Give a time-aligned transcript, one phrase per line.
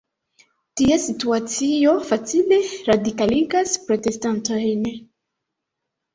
[0.79, 2.59] Tia situacio facile
[2.89, 4.91] radikaligas protestantojn.